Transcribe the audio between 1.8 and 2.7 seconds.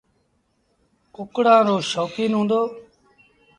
شوڪيٚن هُݩدو۔